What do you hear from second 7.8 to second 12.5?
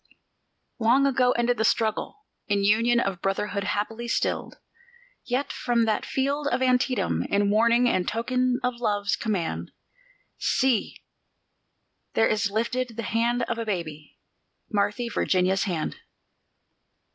and token of love's command, See! there is